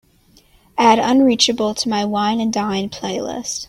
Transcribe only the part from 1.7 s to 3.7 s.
to my wine & dine playlist.